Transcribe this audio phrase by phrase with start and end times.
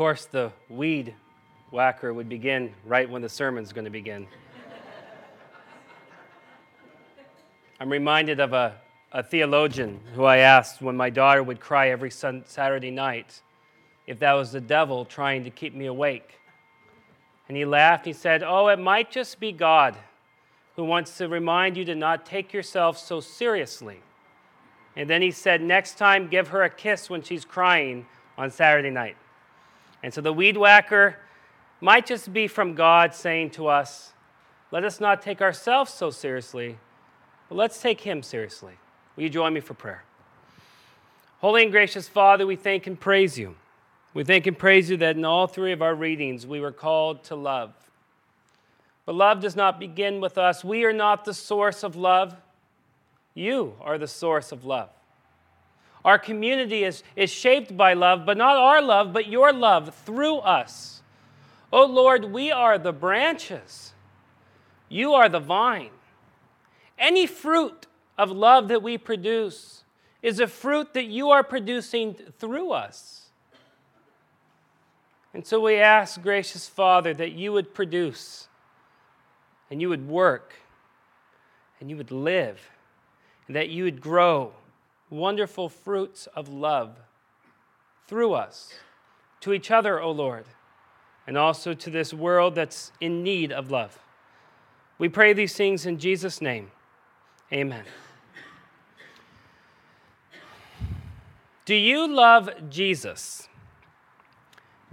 [0.00, 1.14] course, the weed
[1.70, 4.26] whacker would begin right when the sermon's going to begin.
[7.78, 8.76] I'm reminded of a,
[9.12, 13.42] a theologian who I asked when my daughter would cry every sun, Saturday night
[14.06, 16.40] if that was the devil trying to keep me awake.
[17.48, 18.06] And he laughed.
[18.06, 19.98] He said, Oh, it might just be God
[20.76, 24.00] who wants to remind you to not take yourself so seriously.
[24.96, 28.06] And then he said, Next time, give her a kiss when she's crying
[28.38, 29.18] on Saturday night.
[30.02, 31.16] And so the weed whacker
[31.80, 34.12] might just be from God saying to us,
[34.70, 36.78] Let us not take ourselves so seriously,
[37.48, 38.74] but let's take him seriously.
[39.16, 40.04] Will you join me for prayer?
[41.40, 43.56] Holy and gracious Father, we thank and praise you.
[44.12, 47.24] We thank and praise you that in all three of our readings we were called
[47.24, 47.72] to love.
[49.06, 50.64] But love does not begin with us.
[50.64, 52.36] We are not the source of love.
[53.34, 54.90] You are the source of love.
[56.04, 60.38] Our community is, is shaped by love, but not our love, but your love through
[60.38, 61.02] us.
[61.72, 63.92] Oh Lord, we are the branches.
[64.88, 65.90] You are the vine.
[66.98, 67.86] Any fruit
[68.18, 69.84] of love that we produce
[70.22, 73.28] is a fruit that you are producing through us.
[75.32, 78.48] And so we ask, gracious Father, that you would produce
[79.70, 80.54] and you would work
[81.78, 82.60] and you would live
[83.46, 84.52] and that you would grow
[85.10, 86.96] wonderful fruits of love
[88.06, 88.72] through us
[89.40, 90.44] to each other, O Lord,
[91.26, 93.98] and also to this world that's in need of love.
[94.98, 96.70] We pray these things in Jesus' name.
[97.52, 97.84] Amen.
[101.64, 103.48] Do you love Jesus?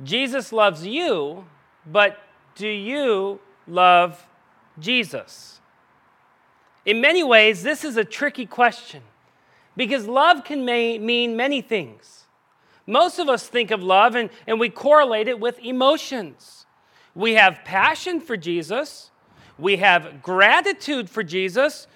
[0.03, 1.45] Jesus loves you,
[1.85, 2.19] but
[2.55, 4.27] do you love
[4.79, 5.59] Jesus?
[6.85, 9.01] In many ways, this is a tricky question
[9.77, 12.25] because love can may, mean many things.
[12.85, 16.65] Most of us think of love and, and we correlate it with emotions.
[17.15, 19.11] We have passion for Jesus,
[19.57, 21.87] we have gratitude for Jesus,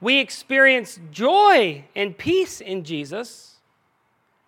[0.00, 3.56] we experience joy and peace in Jesus.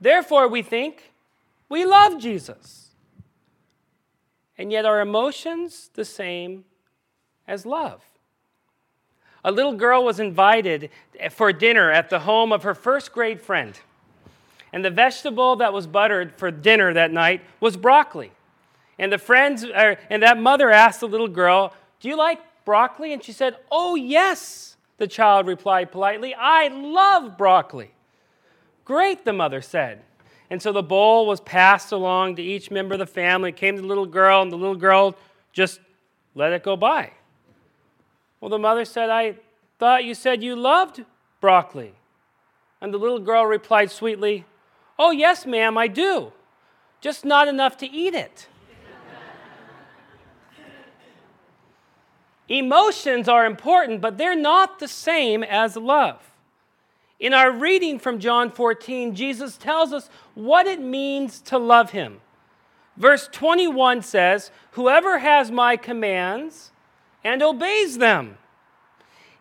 [0.01, 1.13] Therefore, we think
[1.69, 2.91] we love Jesus.
[4.59, 6.65] And yet, are emotions the same
[7.47, 8.03] as love?
[9.47, 10.91] A little girl was invited
[11.31, 13.79] for dinner at the home of her first grade friend.
[14.73, 18.33] And the vegetable that was buttered for dinner that night was broccoli.
[18.99, 23.13] And the friends, er, and that mother asked the little girl, Do you like broccoli?
[23.13, 24.77] And she said, Oh, yes.
[24.99, 27.93] The child replied politely, I love broccoli.
[28.85, 30.03] Great, the mother said.
[30.51, 33.51] And so the bowl was passed along to each member of the family.
[33.51, 35.15] It came to the little girl, and the little girl
[35.53, 35.79] just
[36.35, 37.13] let it go by.
[38.41, 39.37] Well, the mother said, I
[39.79, 41.05] thought you said you loved
[41.41, 41.95] broccoli.
[42.81, 44.45] And the little girl replied sweetly,
[44.99, 46.33] Oh, yes, ma'am, I do.
[47.01, 48.49] Just not enough to eat it.
[52.49, 56.21] Emotions are important, but they're not the same as love.
[57.19, 62.21] In our reading from John 14, Jesus tells us what it means to love him.
[62.97, 66.73] Verse 21 says, Whoever has my commands
[67.27, 68.39] and obeys them,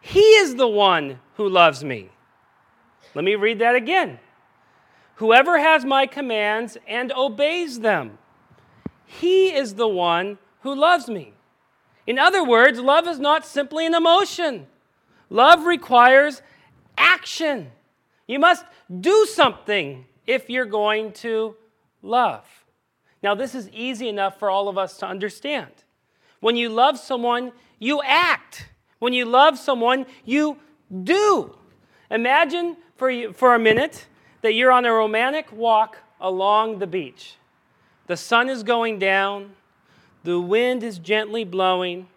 [0.02, 2.10] he is the one who loves me.
[3.14, 4.20] Let me read that again.
[5.18, 8.18] Whoever has my commands and obeys them,
[9.06, 11.34] he is the one who loves me.
[12.08, 14.66] In other words, love is not simply an emotion,
[15.30, 16.42] love requires
[16.98, 17.70] action.
[18.26, 18.66] You must
[19.00, 21.56] do something if you're going to
[22.02, 22.46] love.
[23.22, 25.72] Now, this is easy enough for all of us to understand.
[26.40, 28.68] When you love someone, you act.
[29.00, 30.58] When you love someone, you
[31.04, 31.56] do.
[32.10, 34.08] Imagine for, you, for a minute
[34.42, 37.36] that you're on a romantic walk along the beach.
[38.08, 39.52] The sun is going down,
[40.24, 42.08] the wind is gently blowing,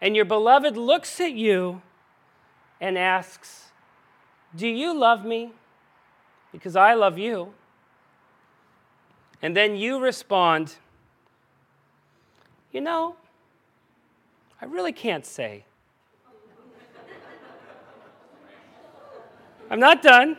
[0.00, 1.80] and your beloved looks at you
[2.80, 3.70] and asks,
[4.54, 5.52] Do you love me?
[6.50, 7.54] Because I love you.
[9.40, 10.76] And then you respond,
[12.72, 13.16] You know,
[14.62, 15.64] I really can't say.
[19.68, 20.36] I'm not done.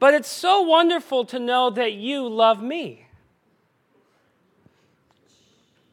[0.00, 3.06] But it's so wonderful to know that you love me.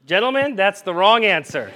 [0.07, 1.71] Gentlemen, that's the wrong answer.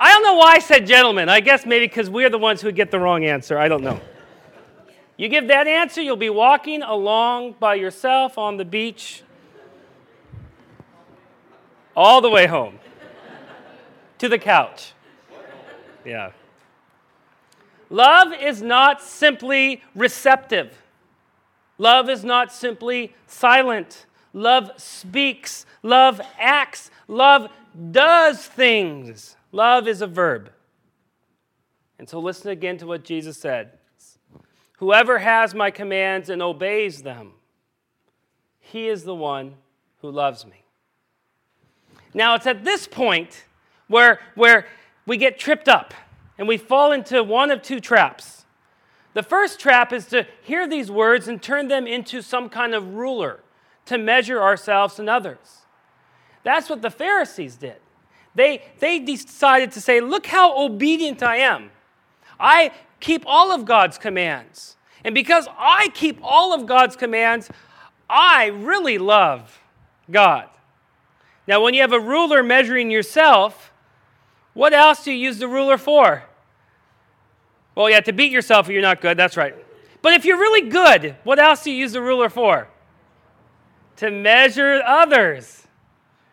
[0.00, 1.28] I don't know why I said gentlemen.
[1.28, 3.56] I guess maybe because we're the ones who get the wrong answer.
[3.58, 4.00] I don't know.
[5.16, 9.22] You give that answer, you'll be walking along by yourself on the beach
[11.94, 12.80] all the way home
[14.18, 14.92] to the couch.
[16.04, 16.32] Yeah.
[17.90, 20.82] Love is not simply receptive.
[21.78, 24.06] Love is not simply silent.
[24.32, 25.66] Love speaks.
[25.82, 26.90] Love acts.
[27.08, 27.50] Love
[27.90, 29.36] does things.
[29.52, 30.50] Love is a verb.
[31.98, 33.72] And so listen again to what Jesus said
[34.78, 37.32] Whoever has my commands and obeys them,
[38.60, 39.54] he is the one
[40.02, 40.64] who loves me.
[42.12, 43.44] Now, it's at this point
[43.88, 44.66] where, where
[45.06, 45.94] we get tripped up
[46.38, 48.44] and we fall into one of two traps.
[49.14, 52.94] The first trap is to hear these words and turn them into some kind of
[52.94, 53.40] ruler
[53.86, 55.62] to measure ourselves and others.
[56.42, 57.76] That's what the Pharisees did.
[58.34, 61.70] They, they decided to say, Look how obedient I am.
[62.38, 64.76] I keep all of God's commands.
[65.04, 67.48] And because I keep all of God's commands,
[68.10, 69.60] I really love
[70.10, 70.48] God.
[71.46, 73.72] Now, when you have a ruler measuring yourself,
[74.56, 76.22] what else do you use the ruler for?
[77.74, 79.54] Well, yeah, to beat yourself if you're not good, that's right.
[80.00, 82.66] But if you're really good, what else do you use the ruler for?
[83.96, 85.66] To measure others,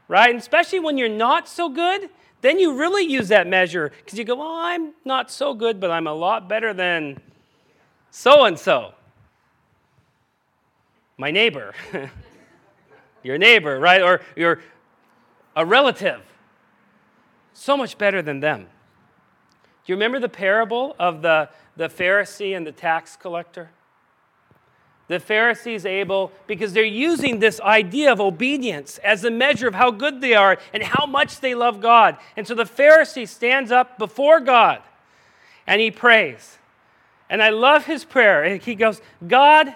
[0.08, 0.30] right?
[0.30, 2.10] And especially when you're not so good,
[2.40, 5.92] then you really use that measure because you go, well, I'm not so good, but
[5.92, 7.20] I'm a lot better than
[8.10, 8.94] so and so.
[11.18, 11.74] My neighbor,
[13.22, 14.02] your neighbor, right?
[14.02, 14.62] Or your
[15.58, 16.22] a relative.
[17.54, 18.68] So much better than them.
[19.86, 23.70] Do you remember the parable of the, the Pharisee and the tax collector?
[25.10, 29.92] The Pharisees able, because they're using this idea of obedience as a measure of how
[29.92, 32.18] good they are and how much they love God.
[32.38, 34.82] And so the Pharisee stands up before God
[35.68, 36.58] and he prays.
[37.30, 38.58] And I love his prayer.
[38.58, 39.76] He goes, God,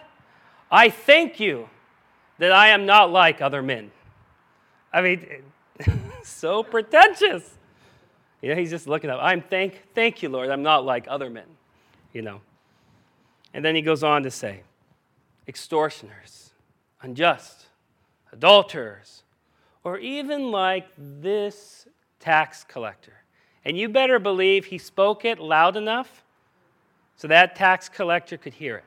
[0.71, 1.69] I thank you
[2.39, 3.91] that I am not like other men.
[4.94, 5.27] I mean,
[6.24, 7.57] so pretentious.
[8.42, 9.19] You know, he's just looking up.
[9.22, 10.50] I'm thank, thank you, Lord.
[10.50, 11.48] I'm not like other men,
[12.13, 12.42] you know.
[13.54, 14.62] And then he goes on to say,
[15.48, 16.51] extortioners,
[17.01, 17.66] unjust,
[18.31, 19.24] adulterers,
[19.84, 21.88] or even like this
[22.19, 23.13] tax collector.
[23.66, 26.24] And you better believe he spoke it loud enough
[27.16, 28.84] so that tax collector could hear it.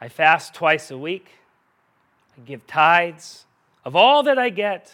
[0.00, 1.30] I fast twice a week.
[2.36, 3.44] I give tithes
[3.84, 4.92] of all that I get.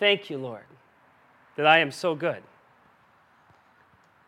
[0.00, 0.64] Thank you, Lord,
[1.56, 2.42] that I am so good.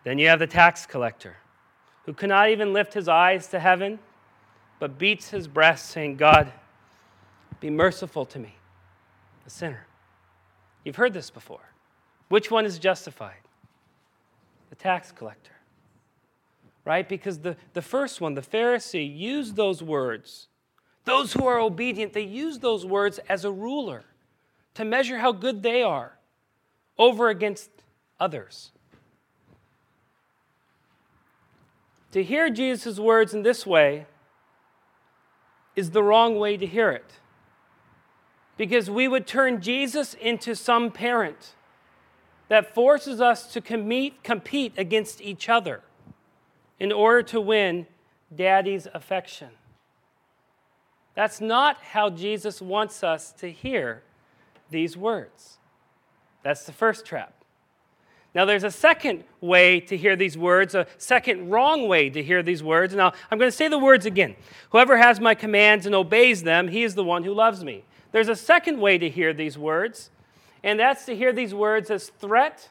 [0.05, 1.39] Then you have the tax collector
[2.05, 3.99] who cannot even lift his eyes to heaven,
[4.79, 6.53] but beats his breast, saying, God,
[7.59, 8.57] be merciful to me,
[9.47, 9.87] a sinner.
[10.85, 11.73] You've heard this before.
[12.29, 13.41] Which one is justified?
[14.69, 15.53] The tax collector.
[16.85, 17.09] Right?
[17.09, 20.49] Because the, the first one, the Pharisee, used those words.
[21.05, 24.05] Those who are obedient, they use those words as a ruler
[24.75, 26.19] to measure how good they are
[26.99, 27.71] over against
[28.19, 28.71] others.
[32.13, 34.07] To hear Jesus' words in this way
[35.75, 37.13] is the wrong way to hear it.
[38.57, 41.55] Because we would turn Jesus into some parent
[42.49, 45.81] that forces us to compete, compete against each other
[46.79, 47.87] in order to win
[48.35, 49.49] daddy's affection.
[51.15, 54.03] That's not how Jesus wants us to hear
[54.73, 55.59] these words.
[56.43, 57.35] That's the first trap.
[58.35, 62.43] Now, there's a second way to hear these words, a second wrong way to hear
[62.43, 62.95] these words.
[62.95, 64.37] Now, I'm going to say the words again.
[64.71, 67.85] Whoever has my commands and obeys them, he is the one who loves me.
[68.11, 70.11] There's a second way to hear these words,
[70.65, 72.71] and that's to hear these words as threat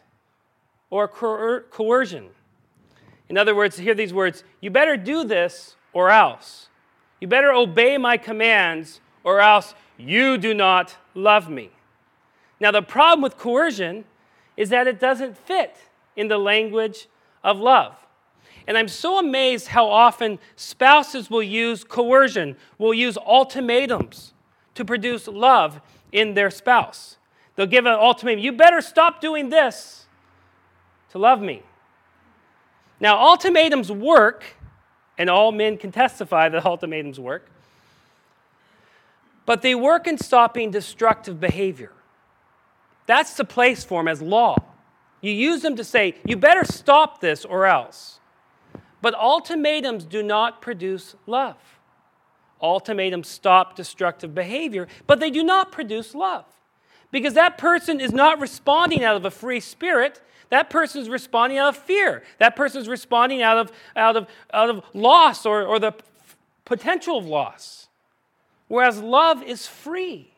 [0.90, 2.30] or coer- coercion.
[3.30, 6.70] In other words, to hear these words, you better do this or else.
[7.20, 11.70] You better obey my commands or else you do not love me.
[12.62, 14.06] Now, the problem with coercion
[14.56, 15.76] is that it doesn't fit
[16.16, 17.08] in the language
[17.44, 17.96] of love.
[18.68, 24.34] And I'm so amazed how often spouses will use coercion, will use ultimatums
[24.76, 27.18] to produce love in their spouse.
[27.56, 30.06] They'll give an ultimatum you better stop doing this
[31.10, 31.64] to love me.
[33.00, 34.44] Now, ultimatums work,
[35.18, 37.50] and all men can testify that ultimatums work,
[39.48, 41.92] but they work in stopping destructive behavior.
[43.12, 44.56] That's the place for them as law.
[45.20, 48.22] You use them to say, you better stop this or else.
[49.02, 51.58] But ultimatums do not produce love.
[52.62, 56.46] Ultimatums stop destructive behavior, but they do not produce love.
[57.12, 60.22] Because that person is not responding out of a free spirit.
[60.50, 62.24] That person is responding out of fear.
[62.40, 65.92] That person is responding out of, out of, out of loss or, or the
[66.64, 67.90] potential of loss.
[68.70, 70.34] Whereas love is free,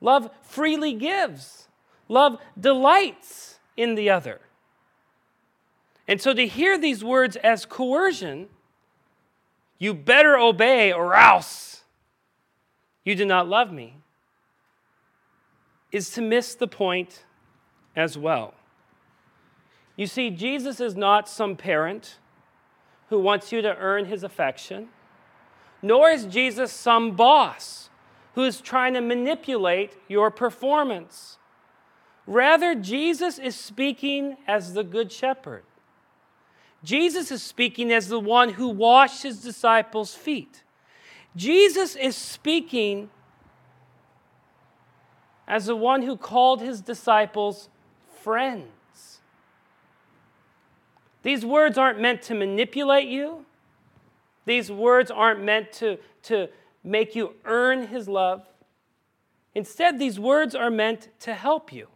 [0.00, 1.68] love freely gives.
[2.12, 4.38] Love delights in the other.
[6.06, 8.48] And so to hear these words as coercion,
[9.78, 11.84] you better obey or else
[13.02, 13.96] you do not love me,
[15.90, 17.24] is to miss the point
[17.96, 18.52] as well.
[19.96, 22.18] You see, Jesus is not some parent
[23.08, 24.88] who wants you to earn his affection,
[25.80, 27.88] nor is Jesus some boss
[28.34, 31.38] who is trying to manipulate your performance.
[32.26, 35.64] Rather, Jesus is speaking as the Good Shepherd.
[36.84, 40.62] Jesus is speaking as the one who washed his disciples' feet.
[41.36, 43.10] Jesus is speaking
[45.46, 47.68] as the one who called his disciples
[48.22, 49.20] friends.
[51.22, 53.46] These words aren't meant to manipulate you.
[54.44, 56.48] These words aren't meant to, to
[56.82, 58.44] make you earn his love.
[59.54, 61.88] Instead, these words are meant to help you.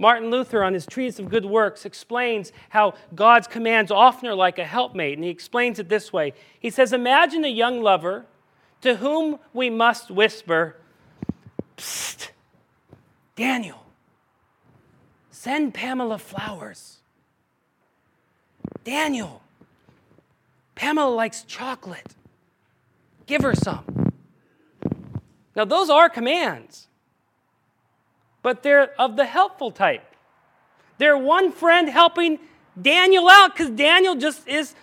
[0.00, 4.58] Martin Luther, on his Treatise of Good Works, explains how God's commands often are like
[4.58, 6.32] a helpmate, and he explains it this way.
[6.58, 8.24] He says, Imagine a young lover
[8.80, 10.76] to whom we must whisper,
[11.76, 12.30] Psst,
[13.36, 13.84] Daniel,
[15.30, 17.00] send Pamela flowers.
[18.82, 19.42] Daniel,
[20.76, 22.14] Pamela likes chocolate.
[23.26, 24.12] Give her some.
[25.54, 26.88] Now, those are commands
[28.42, 30.04] but they're of the helpful type.
[30.98, 32.38] They're one friend helping
[32.80, 34.74] Daniel out because Daniel just is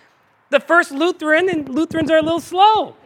[0.50, 2.96] the first Lutheran, and Lutherans are a little slow.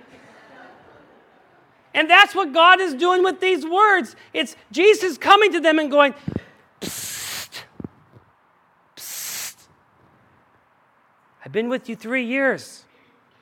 [1.94, 4.16] And that's what God is doing with these words.
[4.32, 6.14] It's Jesus coming to them and going,
[6.80, 7.64] Psst,
[8.97, 9.56] psst.
[11.44, 12.85] I've been with you three years.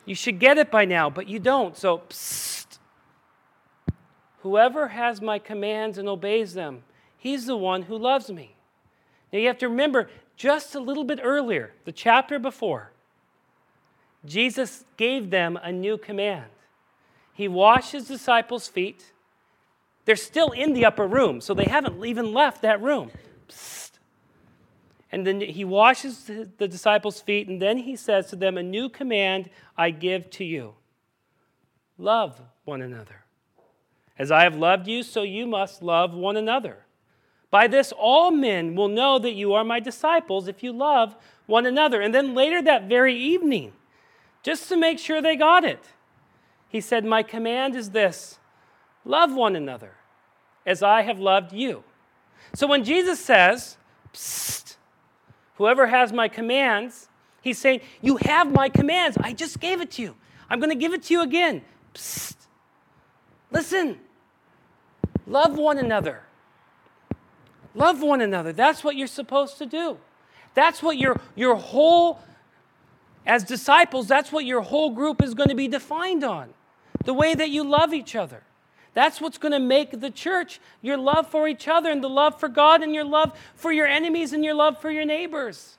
[0.05, 1.77] You should get it by now, but you don't.
[1.77, 2.79] So, psst.
[4.43, 6.83] Whoever has my commands and obeys them,
[7.21, 8.57] He's the one who loves me.
[9.31, 12.93] Now you have to remember just a little bit earlier, the chapter before,
[14.25, 16.47] Jesus gave them a new command.
[17.35, 19.13] He washed his disciples' feet.
[20.07, 23.11] They're still in the upper room, so they haven't even left that room.
[23.49, 23.93] Psst.
[25.13, 28.89] And then he washes the disciples' feet, and then he says to them, A new
[28.89, 30.75] command I give to you
[31.99, 33.25] love one another.
[34.19, 36.79] As I have loved you, so you must love one another.
[37.51, 41.17] By this, all men will know that you are my disciples if you love
[41.47, 42.01] one another.
[42.01, 43.73] And then later that very evening,
[44.43, 45.85] just to make sure they got it,
[46.69, 48.39] he said, My command is this
[49.05, 49.95] love one another
[50.65, 51.83] as I have loved you.
[52.55, 53.77] So when Jesus says,
[54.13, 54.77] Psst,
[55.57, 57.09] whoever has my commands,
[57.43, 59.17] he's saying, You have my commands.
[59.21, 60.17] I just gave it to you.
[60.49, 61.63] I'm going to give it to you again.
[61.95, 62.37] Psst.
[63.51, 63.99] Listen,
[65.27, 66.23] love one another
[67.75, 68.53] Love one another.
[68.53, 69.99] That's what you're supposed to do.
[70.55, 72.21] That's what your, your whole,
[73.25, 76.53] as disciples, that's what your whole group is going to be defined on.
[77.05, 78.43] The way that you love each other.
[78.93, 82.41] That's what's going to make the church your love for each other and the love
[82.41, 85.79] for God and your love for your enemies and your love for your neighbors.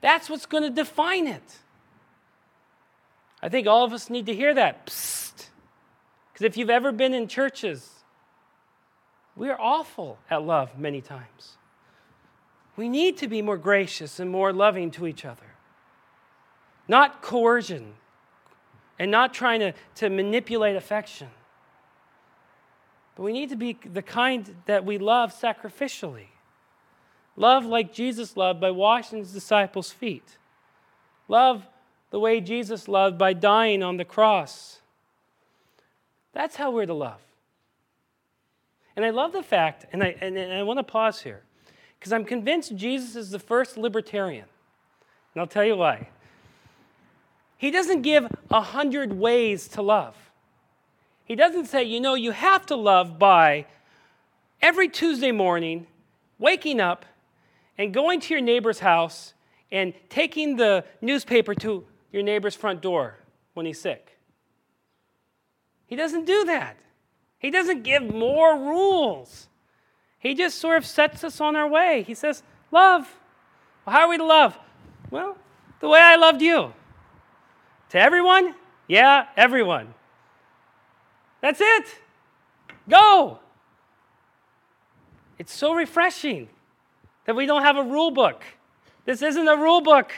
[0.00, 1.58] That's what's going to define it.
[3.40, 4.84] I think all of us need to hear that.
[4.84, 8.01] Because if you've ever been in churches
[9.36, 11.56] we are awful at love many times.
[12.76, 15.46] We need to be more gracious and more loving to each other.
[16.88, 17.94] Not coercion
[18.98, 21.28] and not trying to, to manipulate affection.
[23.16, 26.28] But we need to be the kind that we love sacrificially.
[27.36, 30.38] Love like Jesus loved by washing his disciples' feet.
[31.28, 31.66] Love
[32.10, 34.80] the way Jesus loved by dying on the cross.
[36.32, 37.20] That's how we're to love.
[38.96, 41.42] And I love the fact, and I, and, and I want to pause here,
[41.98, 44.44] because I'm convinced Jesus is the first libertarian.
[45.34, 46.08] And I'll tell you why.
[47.56, 50.16] He doesn't give a hundred ways to love.
[51.24, 53.66] He doesn't say, you know, you have to love by
[54.60, 55.86] every Tuesday morning
[56.38, 57.06] waking up
[57.78, 59.32] and going to your neighbor's house
[59.70, 63.16] and taking the newspaper to your neighbor's front door
[63.54, 64.18] when he's sick.
[65.86, 66.76] He doesn't do that.
[67.42, 69.48] He doesn't give more rules.
[70.20, 72.04] He just sort of sets us on our way.
[72.06, 73.18] He says, Love.
[73.84, 74.56] Well, how are we to love?
[75.10, 75.36] Well,
[75.80, 76.72] the way I loved you.
[77.90, 78.54] To everyone?
[78.86, 79.92] Yeah, everyone.
[81.40, 81.86] That's it.
[82.88, 83.40] Go.
[85.38, 86.48] It's so refreshing
[87.26, 88.44] that we don't have a rule book.
[89.04, 90.12] This isn't a rule book.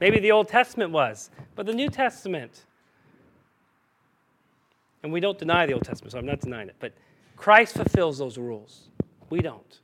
[0.00, 2.64] Maybe the Old Testament was, but the New Testament
[5.04, 6.76] and we don't deny the Old Testament, so I'm not denying it.
[6.80, 6.94] But
[7.36, 8.88] Christ fulfills those rules.
[9.28, 9.80] We don't.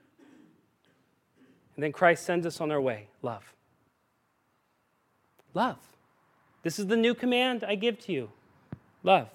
[1.77, 3.55] And then Christ sends us on our way love.
[5.53, 5.77] Love.
[6.63, 8.31] This is the new command I give to you
[9.03, 9.29] love.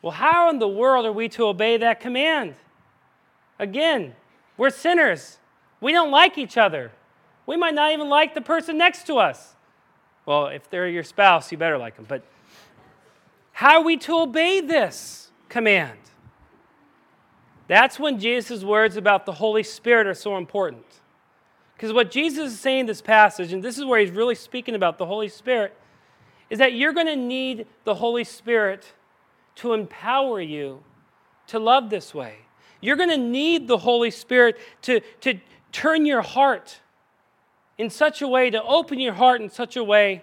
[0.00, 2.54] Well, how in the world are we to obey that command?
[3.58, 4.14] Again,
[4.56, 5.38] we're sinners.
[5.82, 6.92] We don't like each other.
[7.44, 9.54] We might not even like the person next to us.
[10.24, 12.06] Well, if they're your spouse, you better like them.
[12.08, 12.22] But
[13.62, 15.96] how are we to obey this command?
[17.68, 20.84] That's when Jesus' words about the Holy Spirit are so important.
[21.76, 24.74] Because what Jesus is saying in this passage, and this is where he's really speaking
[24.74, 25.76] about the Holy Spirit,
[26.50, 28.94] is that you're going to need the Holy Spirit
[29.54, 30.82] to empower you
[31.46, 32.38] to love this way.
[32.80, 35.38] You're going to need the Holy Spirit to, to
[35.70, 36.80] turn your heart
[37.78, 40.22] in such a way, to open your heart in such a way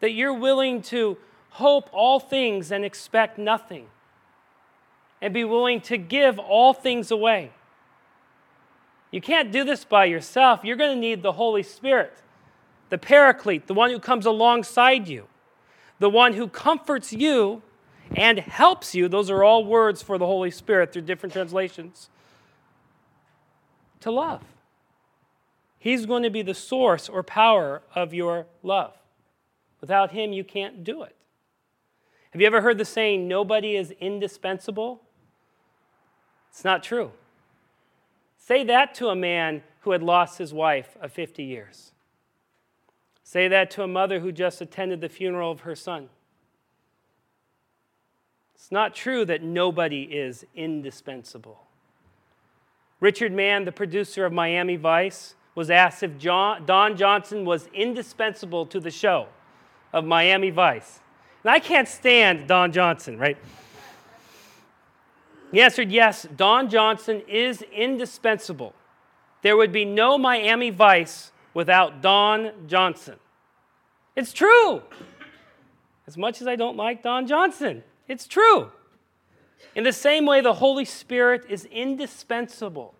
[0.00, 1.18] that you're willing to
[1.50, 3.86] hope all things and expect nothing,
[5.20, 7.50] and be willing to give all things away.
[9.10, 10.60] You can't do this by yourself.
[10.64, 12.22] You're going to need the Holy Spirit,
[12.88, 15.26] the Paraclete, the one who comes alongside you,
[15.98, 17.62] the one who comforts you
[18.14, 19.08] and helps you.
[19.08, 22.08] Those are all words for the Holy Spirit through different translations.
[24.00, 24.42] To love.
[25.78, 28.94] He's going to be the source or power of your love.
[29.80, 31.16] Without Him, you can't do it.
[32.30, 35.02] Have you ever heard the saying, nobody is indispensable?
[36.50, 37.12] It's not true.
[38.38, 41.92] Say that to a man who had lost his wife of 50 years.
[43.22, 46.08] Say that to a mother who just attended the funeral of her son.
[48.54, 51.60] It's not true that nobody is indispensable.
[53.00, 58.66] Richard Mann, the producer of Miami Vice, was asked if John, Don Johnson was indispensable
[58.66, 59.28] to the show
[59.92, 61.00] of Miami Vice.
[61.42, 63.36] And I can't stand Don Johnson, right?
[65.52, 68.74] He answered, Yes, Don Johnson is indispensable.
[69.42, 73.16] There would be no Miami Vice without Don Johnson.
[74.14, 74.82] It's true.
[76.06, 78.70] As much as I don't like Don Johnson, it's true.
[79.74, 82.94] In the same way, the Holy Spirit is indispensable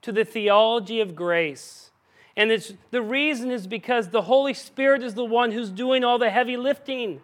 [0.00, 1.90] to the theology of grace.
[2.36, 2.50] And
[2.90, 6.56] the reason is because the Holy Spirit is the one who's doing all the heavy
[6.56, 7.20] lifting.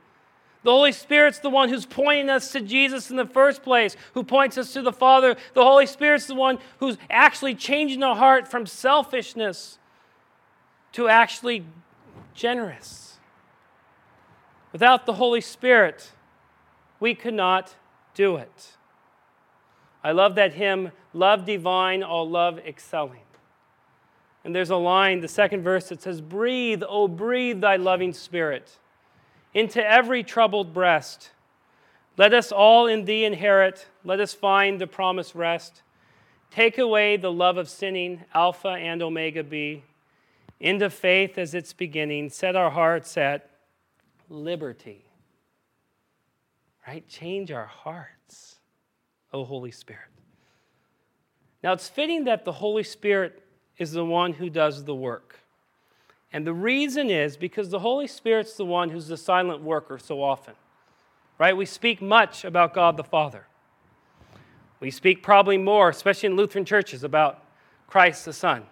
[0.68, 4.22] The Holy Spirit's the one who's pointing us to Jesus in the first place, who
[4.22, 5.34] points us to the Father.
[5.54, 9.78] The Holy Spirit's the one who's actually changing the heart from selfishness
[10.92, 11.64] to actually
[12.34, 13.16] generous.
[14.70, 16.12] Without the Holy Spirit,
[17.00, 17.74] we could not
[18.12, 18.76] do it.
[20.04, 23.24] I love that hymn, Love Divine, All Love Excelling.
[24.44, 28.78] And there's a line, the second verse, that says, Breathe, oh, breathe thy loving spirit
[29.54, 31.30] into every troubled breast.
[32.16, 35.82] Let us all in thee inherit, let us find the promised rest.
[36.50, 39.84] Take away the love of sinning, Alpha and Omega be.
[40.60, 43.48] Into faith as its beginning, set our hearts at
[44.28, 45.08] liberty
[46.88, 47.06] right?
[47.06, 48.56] Change our hearts,
[49.32, 50.08] O Holy Spirit.
[51.62, 53.42] Now, it's fitting that the Holy Spirit
[53.76, 55.38] is the one who does the work.
[56.32, 60.22] And the reason is because the Holy Spirit's the one who's the silent worker so
[60.22, 60.54] often.
[61.38, 61.56] Right?
[61.56, 63.46] We speak much about God the Father.
[64.80, 67.42] We speak probably more, especially in Lutheran churches, about
[67.86, 68.64] Christ the Son.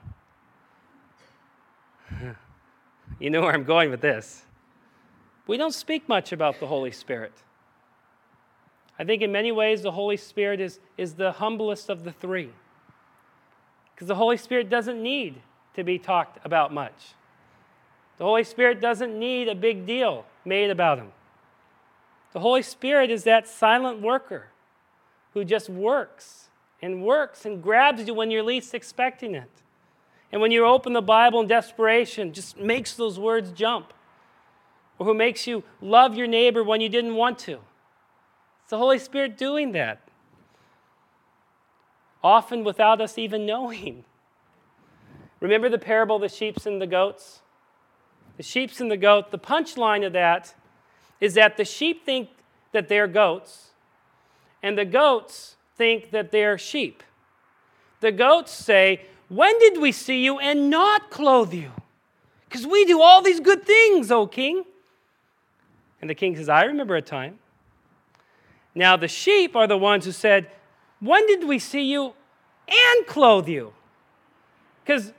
[3.19, 4.43] you know where I'm going with this.
[5.47, 7.33] We don't speak much about the Holy Spirit.
[8.99, 12.51] I think in many ways the Holy Spirit is, is the humblest of the three.
[13.95, 15.41] Because the Holy Spirit doesn't need
[15.75, 17.15] to be talked about much.
[18.19, 21.13] The Holy Spirit doesn't need a big deal made about him.
[22.33, 24.49] The Holy Spirit is that silent worker
[25.35, 26.49] who just works
[26.81, 29.51] and works and grabs you when you're least expecting it.
[30.33, 33.93] And when you open the Bible in desperation, just makes those words jump.
[34.99, 37.61] Or who makes you love your neighbor when you didn't want to.
[38.63, 40.01] It's the Holy Spirit doing that,
[42.25, 44.05] often without us even knowing.
[45.39, 47.43] Remember the parable of the sheep and the goats?
[48.37, 50.55] The sheep and the goat, the punchline of that
[51.21, 52.29] is that the sheep think
[52.73, 53.71] that they're goats,
[54.63, 57.03] and the goats think that they're sheep.
[58.01, 61.71] The goats say, When did we see you and not clothe you?
[62.49, 64.65] Because we do all these good things, O king.
[66.01, 67.39] And the king says, I remember a time.
[68.75, 70.51] Now, the sheep are the ones who said,
[71.01, 72.13] When did we see you
[72.69, 73.73] and clothe you?
[74.85, 75.13] Because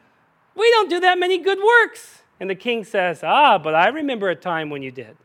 [0.56, 2.22] we don't do that many good works.
[2.40, 5.18] And the king says, Ah, but I remember a time when you did.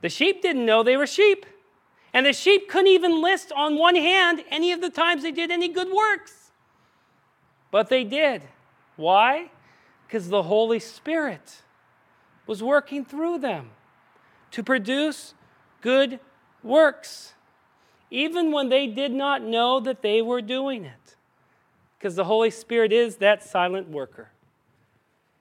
[0.00, 1.46] The sheep didn't know they were sheep.
[2.12, 5.50] And the sheep couldn't even list on one hand any of the times they did
[5.50, 6.50] any good works.
[7.70, 8.42] But they did.
[8.96, 9.50] Why?
[10.06, 11.62] Because the Holy Spirit
[12.46, 13.70] was working through them
[14.52, 15.34] to produce
[15.82, 16.18] good
[16.62, 17.34] works,
[18.10, 21.16] even when they did not know that they were doing it.
[21.98, 24.30] Because the Holy Spirit is that silent worker.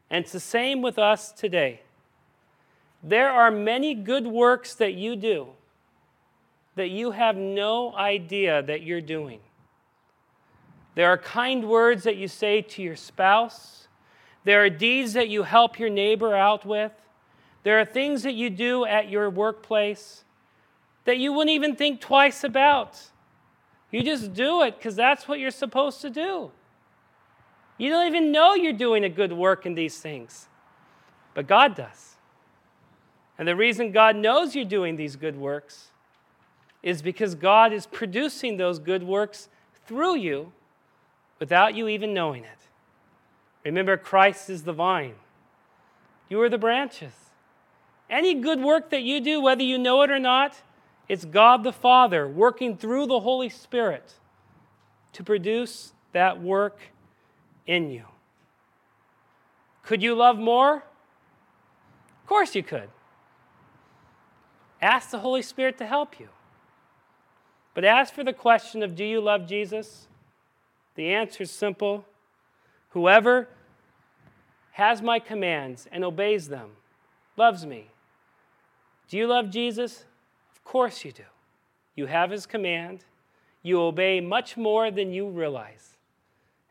[0.09, 1.81] And it's the same with us today.
[3.03, 5.47] There are many good works that you do
[6.75, 9.39] that you have no idea that you're doing.
[10.95, 13.87] There are kind words that you say to your spouse.
[14.45, 16.91] There are deeds that you help your neighbor out with.
[17.63, 20.23] There are things that you do at your workplace
[21.05, 22.99] that you wouldn't even think twice about.
[23.91, 26.51] You just do it because that's what you're supposed to do.
[27.77, 30.47] You don't even know you're doing a good work in these things,
[31.33, 32.15] but God does.
[33.37, 35.91] And the reason God knows you're doing these good works
[36.81, 39.49] is because God is producing those good works
[39.85, 40.51] through you
[41.39, 42.49] without you even knowing it.
[43.63, 45.15] Remember, Christ is the vine,
[46.29, 47.13] you are the branches.
[48.09, 50.61] Any good work that you do, whether you know it or not,
[51.09, 54.13] it's God the Father working through the Holy Spirit
[55.11, 56.79] to produce that work
[57.67, 58.05] in you.
[59.83, 60.77] Could you love more?
[60.77, 62.89] Of course you could.
[64.81, 66.29] Ask the Holy Spirit to help you.
[67.73, 70.07] But as for the question of do you love Jesus?
[70.95, 72.05] The answer is simple.
[72.89, 73.49] Whoever
[74.71, 76.71] has my commands and obeys them
[77.35, 77.91] loves me.
[79.09, 80.05] Do you love Jesus?
[80.51, 81.23] Of course you do.
[81.95, 83.05] You have his command.
[83.63, 85.96] You obey much more than you realize.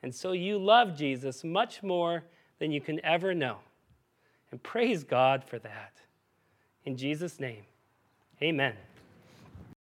[0.02, 2.24] And so you love Jesus much more
[2.58, 3.58] than you can ever know.
[4.50, 5.92] And praise God for that.
[6.84, 7.64] In Jesus' name,
[8.42, 8.74] amen.